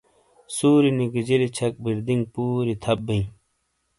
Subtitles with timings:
[0.55, 3.25] سُوری نیگیجیلی چھک بِیردینگ پُوری تھپ بئیں۔